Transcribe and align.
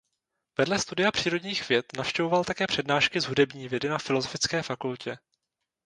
Vedle 0.57 0.79
studia 0.79 1.11
přírodních 1.11 1.69
věd 1.69 1.85
navštěvoval 1.97 2.43
také 2.43 2.67
přednášky 2.67 3.21
z 3.21 3.25
hudební 3.25 3.67
vědy 3.67 3.89
na 3.89 3.97
Filozofické 3.97 4.63
fakultě. 4.63 5.17